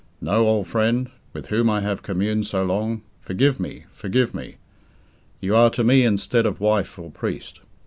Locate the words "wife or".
6.59-7.11